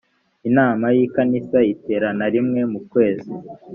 [0.49, 3.29] inama y i kanisa iterana rimwe mu kwezi